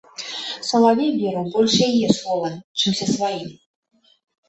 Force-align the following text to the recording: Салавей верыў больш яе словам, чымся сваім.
Салавей 0.69 1.11
верыў 1.21 1.45
больш 1.57 1.73
яе 1.91 2.09
словам, 2.19 2.59
чымся 2.81 3.05
сваім. 3.15 3.49